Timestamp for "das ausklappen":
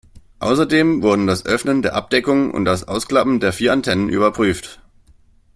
2.65-3.39